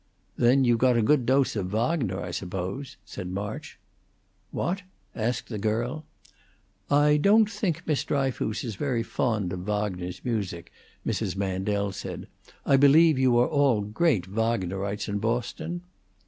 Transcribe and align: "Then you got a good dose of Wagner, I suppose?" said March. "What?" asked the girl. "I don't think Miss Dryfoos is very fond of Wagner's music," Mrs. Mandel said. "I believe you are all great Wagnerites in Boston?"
"Then 0.35 0.63
you 0.65 0.77
got 0.77 0.97
a 0.97 1.03
good 1.03 1.27
dose 1.27 1.55
of 1.55 1.67
Wagner, 1.67 2.19
I 2.19 2.31
suppose?" 2.31 2.97
said 3.05 3.29
March. 3.29 3.77
"What?" 4.49 4.81
asked 5.15 5.47
the 5.49 5.59
girl. 5.59 6.05
"I 6.89 7.17
don't 7.17 7.47
think 7.47 7.85
Miss 7.85 8.03
Dryfoos 8.03 8.63
is 8.63 8.73
very 8.77 9.03
fond 9.03 9.53
of 9.53 9.59
Wagner's 9.67 10.25
music," 10.25 10.71
Mrs. 11.05 11.35
Mandel 11.35 11.91
said. 11.91 12.25
"I 12.65 12.77
believe 12.77 13.19
you 13.19 13.37
are 13.37 13.47
all 13.47 13.81
great 13.81 14.25
Wagnerites 14.27 15.07
in 15.07 15.19
Boston?" 15.19 15.81